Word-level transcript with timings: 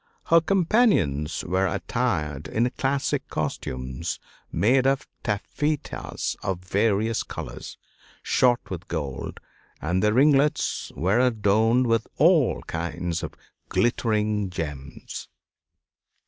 Her 0.31 0.41
companions 0.41 1.43
were 1.45 1.67
attired 1.67 2.47
in 2.47 2.71
classic 2.71 3.27
costumes 3.29 4.19
made 4.51 4.87
of 4.87 5.07
taffetas 5.23 6.35
of 6.41 6.57
various 6.57 7.21
colors, 7.21 7.77
shot 8.23 8.71
with 8.71 8.87
gold, 8.87 9.39
and 9.79 10.01
their 10.01 10.13
ringlets 10.13 10.91
were 10.95 11.19
adorned 11.19 11.85
with 11.85 12.07
all 12.17 12.63
kinds 12.63 13.21
of 13.21 13.35
glittering 13.69 14.49
gems.... 14.49 15.29